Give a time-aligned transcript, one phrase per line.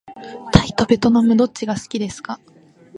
[0.51, 2.39] タイとべトナムどっちが好きですか。